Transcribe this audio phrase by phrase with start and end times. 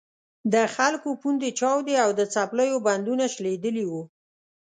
[0.53, 4.03] د خلکو پوندې چاودې او د څپلیو بندونه شلېدلي وو.